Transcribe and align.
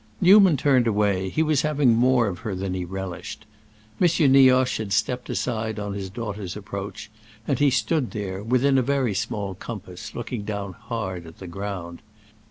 Newman 0.19 0.57
turned 0.57 0.87
away; 0.87 1.29
he 1.29 1.43
was 1.43 1.61
having 1.61 1.93
more 1.93 2.25
of 2.27 2.39
her 2.39 2.55
than 2.55 2.73
he 2.73 2.83
relished. 2.83 3.45
M. 4.01 4.07
Nioche 4.31 4.77
had 4.79 4.91
stepped 4.91 5.29
aside 5.29 5.77
on 5.77 5.93
his 5.93 6.09
daughter's 6.09 6.57
approach, 6.57 7.11
and 7.47 7.59
he 7.59 7.69
stood 7.69 8.09
there, 8.09 8.41
within 8.41 8.79
a 8.79 8.81
very 8.81 9.13
small 9.13 9.53
compass, 9.53 10.15
looking 10.15 10.43
down 10.43 10.73
hard 10.73 11.27
at 11.27 11.37
the 11.37 11.45
ground. 11.45 12.01